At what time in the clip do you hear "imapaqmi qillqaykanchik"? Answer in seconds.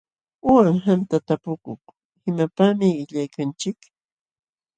2.29-3.79